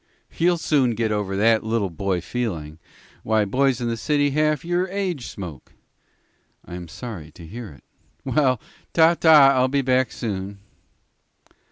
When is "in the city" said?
3.79-4.29